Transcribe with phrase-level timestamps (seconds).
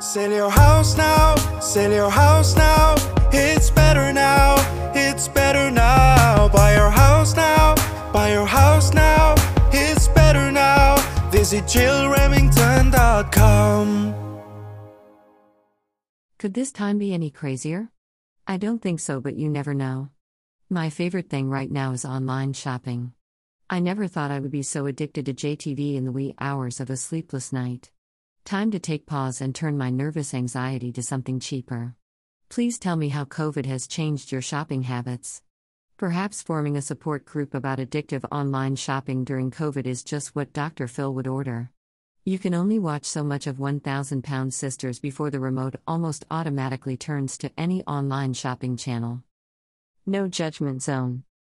[0.00, 2.94] Sell your house now, sell your house now.
[3.32, 4.54] It's better now,
[4.94, 6.48] it's better now.
[6.48, 7.74] Buy your house now,
[8.12, 9.34] buy your house now.
[9.72, 10.96] It's better now.
[11.30, 14.14] Visit JillRemington.com.
[16.38, 17.88] Could this time be any crazier?
[18.46, 20.10] I don't think so, but you never know.
[20.70, 23.14] My favorite thing right now is online shopping.
[23.68, 26.88] I never thought I would be so addicted to JTV in the wee hours of
[26.88, 27.90] a sleepless night.
[28.48, 31.94] Time to take pause and turn my nervous anxiety to something cheaper.
[32.48, 35.42] Please tell me how COVID has changed your shopping habits.
[35.98, 40.88] Perhaps forming a support group about addictive online shopping during COVID is just what Dr.
[40.88, 41.72] Phil would order.
[42.24, 46.96] You can only watch so much of 1000 Pound Sisters before the remote almost automatically
[46.96, 49.24] turns to any online shopping channel.
[50.06, 51.24] No judgment zone.